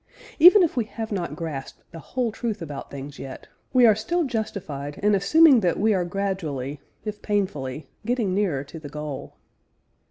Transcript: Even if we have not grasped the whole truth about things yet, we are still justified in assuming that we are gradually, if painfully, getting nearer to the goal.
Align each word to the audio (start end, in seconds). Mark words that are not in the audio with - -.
Even 0.39 0.63
if 0.63 0.75
we 0.75 0.85
have 0.85 1.11
not 1.11 1.35
grasped 1.35 1.83
the 1.91 1.99
whole 1.99 2.31
truth 2.31 2.59
about 2.59 2.89
things 2.89 3.19
yet, 3.19 3.47
we 3.71 3.85
are 3.85 3.93
still 3.93 4.23
justified 4.23 4.97
in 5.03 5.13
assuming 5.13 5.59
that 5.59 5.79
we 5.79 5.93
are 5.93 6.05
gradually, 6.05 6.81
if 7.05 7.21
painfully, 7.21 7.87
getting 8.03 8.33
nearer 8.33 8.63
to 8.63 8.79
the 8.79 8.89
goal. 8.89 9.35